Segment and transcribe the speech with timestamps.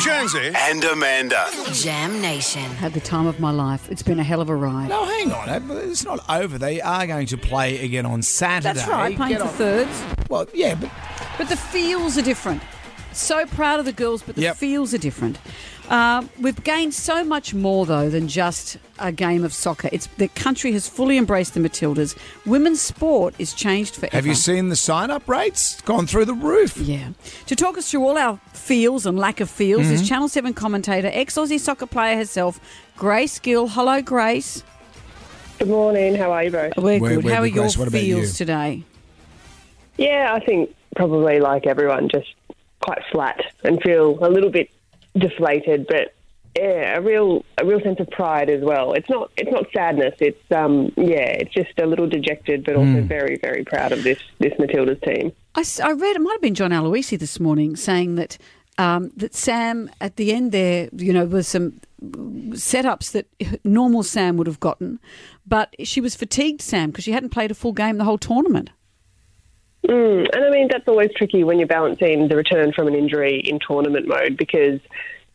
[0.00, 0.52] Jonesy.
[0.54, 1.48] and Amanda.
[1.72, 2.62] Jam Nation.
[2.62, 3.90] Had the time of my life.
[3.90, 4.88] It's been a hell of a ride.
[4.88, 5.48] No, hang on.
[5.48, 6.58] eh, It's not over.
[6.58, 8.74] They are going to play again on Saturday.
[8.74, 10.04] That's right, playing Get for on- thirds.
[10.28, 10.90] Well, yeah, but
[11.38, 12.62] But the feels are different.
[13.18, 14.56] So proud of the girls, but the Yep.
[14.56, 15.38] feels are different.
[15.90, 19.88] Uh, we've gained so much more, though, than just a game of soccer.
[19.90, 22.14] It's the country has fully embraced the Matildas.
[22.44, 24.14] Women's sport is changed forever.
[24.14, 25.74] have you seen the sign up rates?
[25.74, 26.76] It's gone through the roof.
[26.76, 27.08] Yeah.
[27.46, 29.94] To talk us through all our feels and lack of feels Mm-hmm.
[29.94, 32.60] is Channel 7 commentator, ex Aussie soccer player herself,
[32.98, 33.68] Grace Gill.
[33.68, 34.62] Hello, Grace.
[35.58, 36.14] Good morning.
[36.16, 36.72] How are you both?
[36.76, 37.24] We're, We're- good.
[37.24, 37.90] we're How are good, your Grace.
[37.92, 38.34] Feels you?
[38.46, 38.82] today?
[39.96, 42.28] Yeah, I think probably like everyone, just
[42.80, 44.70] quite flat and feel a little bit
[45.16, 46.14] deflated, but
[46.56, 48.92] yeah, a real a real sense of pride as well.
[48.92, 50.14] It's not it's not sadness.
[50.20, 54.18] It's um yeah, it's just a little dejected, but also very very proud of this
[54.38, 55.32] this Matilda's team.
[55.54, 58.38] I, I read it might have been John Aloisi this morning saying that
[58.78, 63.26] um, that Sam at the end there, you know, was some setups that
[63.64, 65.00] normal Sam would have gotten,
[65.46, 68.70] but she was fatigued, Sam, because she hadn't played a full game the whole tournament.
[69.88, 73.40] Mm, and I mean, that's always tricky when you're balancing the return from an injury
[73.40, 74.80] in tournament mode because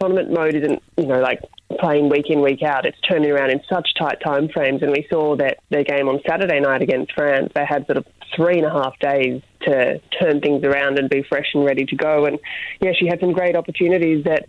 [0.00, 1.40] tournament mode isn't, you know, like
[1.78, 2.84] playing week in, week out.
[2.84, 4.82] It's turning around in such tight time frames.
[4.82, 8.06] And we saw that their game on Saturday night against France, they had sort of
[8.34, 11.94] three and a half days to turn things around and be fresh and ready to
[11.94, 12.24] go.
[12.24, 12.38] And
[12.80, 14.48] yeah, she had some great opportunities that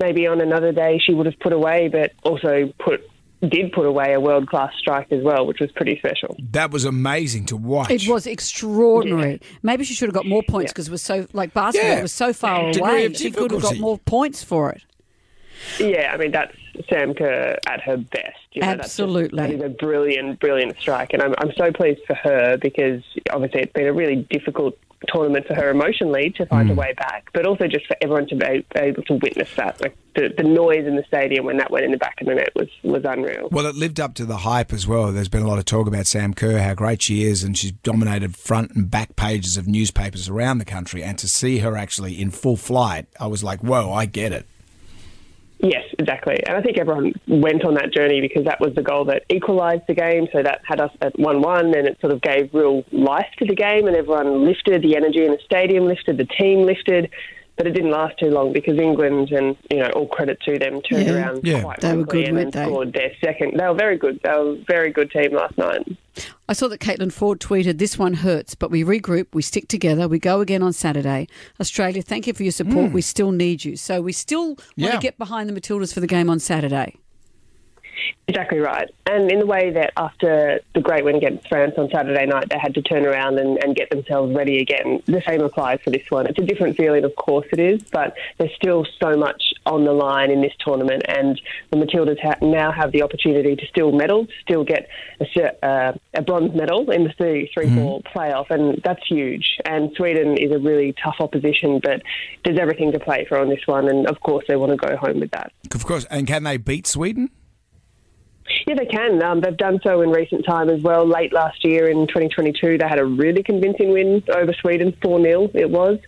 [0.00, 3.08] maybe on another day she would have put away, but also put
[3.48, 6.36] did put away a world class strike as well, which was pretty special.
[6.52, 7.90] That was amazing to watch.
[7.90, 9.40] It was extraordinary.
[9.62, 12.02] Maybe she should have got more points because it was so like basketball Yeah.
[12.02, 13.14] was so far Degree away.
[13.14, 14.82] She could have got more points for it.
[15.78, 16.54] Yeah, I mean that's
[16.88, 18.36] Sam Kerr at her best.
[18.52, 19.36] You know, that's just- Absolutely.
[19.38, 23.60] that is a brilliant, brilliant strike, and I'm I'm so pleased for her because obviously
[23.62, 24.76] it's been a really difficult
[25.08, 26.74] tournament for her emotionally to find Mm.
[26.74, 29.80] her way back, but also just for everyone to be able to witness that.
[29.80, 32.34] Like the, the noise in the stadium when that went in the back of the
[32.34, 33.48] net was was unreal.
[33.50, 35.10] Well, it lived up to the hype as well.
[35.12, 37.72] There's been a lot of talk about Sam Kerr, how great she is, and she's
[37.72, 41.02] dominated front and back pages of newspapers around the country.
[41.02, 44.46] And to see her actually in full flight, I was like, whoa, I get it.
[45.62, 46.42] Yes, exactly.
[46.46, 49.82] And I think everyone went on that journey because that was the goal that equalised
[49.88, 50.26] the game.
[50.32, 53.44] So that had us at 1 1, and it sort of gave real life to
[53.44, 57.10] the game, and everyone lifted the energy in the stadium, lifted, the team lifted.
[57.56, 60.80] But it didn't last too long because England, and you know, all credit to them,
[60.80, 61.14] turned Yeah.
[61.14, 61.60] around Yeah.
[61.62, 62.64] quite They were quickly good, and they?
[62.64, 63.58] scored their second.
[63.58, 64.18] They were very good.
[64.24, 65.86] They were a very good team last night.
[66.48, 70.08] I saw that Caitlin Foord tweeted, This one hurts, but we regroup, we stick together,
[70.08, 71.28] we go again on Saturday.
[71.60, 72.88] Australia, thank you for your support.
[72.88, 72.92] Hmm.
[72.94, 73.76] We still need you.
[73.76, 74.90] So we still want Yeah.
[74.92, 76.96] to get behind the Matildas for the game on Saturday.
[78.28, 78.88] Exactly right.
[79.06, 82.58] And in the way that after the great win against France on Saturday night, they
[82.58, 86.08] had to turn around and, and get themselves ready again, the same applies for this
[86.10, 86.26] one.
[86.26, 89.92] It's a different feeling, of course it is, but there's still so much on the
[89.92, 91.02] line in this tournament.
[91.08, 91.40] And
[91.70, 94.88] the Matildas ha- now have the opportunity to still medal, still get
[95.20, 98.50] a, uh, a bronze medal in the 3 3 4 playoff.
[98.50, 99.58] And that's huge.
[99.64, 102.02] And Sweden is a really tough opposition, but
[102.44, 103.88] there's everything to play for on this one.
[103.88, 105.52] And of course, they want to go home with that.
[105.74, 106.04] Of course.
[106.06, 107.30] And can they beat Sweden?
[108.66, 109.22] Yeah, they can.
[109.22, 111.06] Um, they've done so in recent time as well.
[111.06, 115.50] Late last year in 2022, they had a really convincing win over Sweden, 4 0
[115.54, 115.98] it was.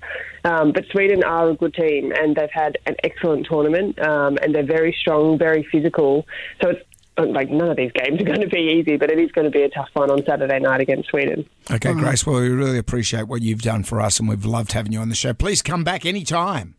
[0.44, 4.54] Um, but Sweden are a good team and they've had an excellent tournament um, and
[4.54, 6.26] they're very strong, very physical.
[6.60, 6.82] So it's
[7.18, 9.44] uh, like none of these games are going to be easy, but it is going
[9.44, 11.48] to be a tough one on Saturday night against Sweden.
[11.70, 12.26] Okay, Grace.
[12.26, 15.10] Well, we really appreciate what you've done for us, and we've loved having you on
[15.10, 15.34] the show.
[15.34, 16.74] Please come back anytime.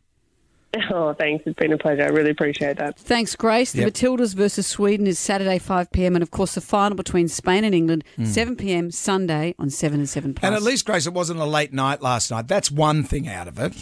[0.92, 1.44] Oh, thanks.
[1.46, 2.04] It's been a pleasure.
[2.04, 2.98] I really appreciate that.
[3.00, 3.72] Thanks, Grace.
[3.72, 6.16] The Matildas versus Sweden is Saturday, 5 pm.
[6.16, 8.26] And of course, the final between Spain and England, hmm.
[8.26, 10.46] 7 pm Sunday on 7 and 7 plus.
[10.48, 12.48] And at least, Grace, it wasn't a late night last night.
[12.48, 13.74] That's one thing out of it.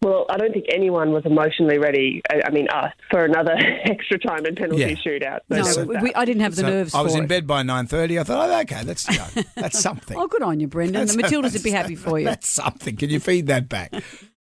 [0.00, 3.52] Well, I don't think anyone was emotionally ready, I I mean, us, for another
[3.84, 4.88] extra time and penalty Yeah.
[4.90, 5.40] shootout.
[5.50, 7.28] So no, there we, I didn't have the So nerves I was for in it.
[7.28, 8.16] bed by nine thirty.
[8.18, 10.16] I thought, oh, okay, that's you know, that's something.
[10.16, 11.06] Oh, good on you, Brendan.
[11.08, 12.24] The That's- Matildas would be happy for you.
[12.26, 12.96] That's something.
[12.96, 13.92] Can you feed that back?